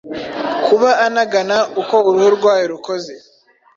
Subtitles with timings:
[0.65, 3.13] Kuba anagana, uko uruhu rwayo rukoze